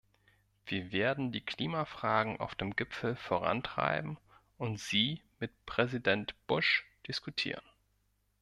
Wir 0.65 0.91
werden 0.91 1.31
die 1.31 1.45
Klimafragen 1.45 2.39
auf 2.39 2.55
dem 2.55 2.75
Gipfel 2.75 3.15
vorantreiben 3.15 4.17
und 4.57 4.79
sie 4.79 5.21
mit 5.39 5.51
Präsident 5.67 6.33
Bush 6.47 6.85
diskutieren. 7.07 7.61